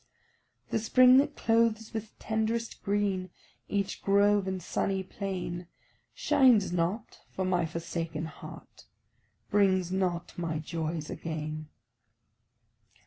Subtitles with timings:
[0.71, 3.29] The spring that clothes with tend'rest green
[3.69, 5.67] Each grove and sunny plain,
[6.15, 8.85] Shines not for my forsaken heart,
[9.51, 11.67] Brings not my joys again.